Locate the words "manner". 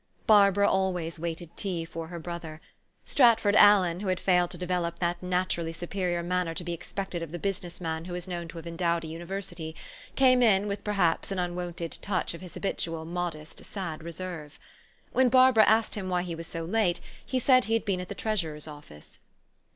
6.23-6.55